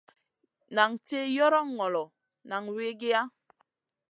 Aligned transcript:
Nan 0.75 0.91
tih 1.05 1.27
yoron 1.37 1.67
ŋolo, 1.77 2.03
nan 2.49 2.63
wikiya. 2.75 3.21